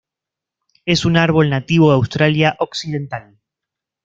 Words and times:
Es 0.83 1.05
un 1.05 1.15
árbol 1.15 1.51
nativo 1.51 1.89
de 1.91 1.95
Australia 1.97 2.55
Occidental. 2.57 3.37